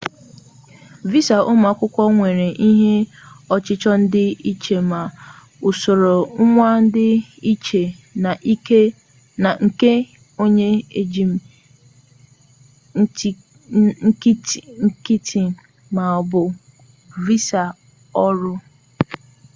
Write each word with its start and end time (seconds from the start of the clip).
visa 1.11 1.37
ụmụ 1.51 1.65
akwụkwọ 1.71 2.03
nwere 2.15 2.47
ihe 2.69 2.91
ọchịchọ 3.53 3.91
dị 4.11 4.23
iche 4.51 4.77
ma 4.91 4.99
usoro 5.69 6.15
ngwa 6.45 6.69
dị 6.93 7.07
iche 7.51 7.81
na 9.43 9.49
nke 9.65 9.91
onye 10.43 10.67
njem 11.05 11.31
nkịtị 15.07 15.41
maọbụ 15.95 16.41
visa 17.25 17.63
ọrụ 18.25 18.53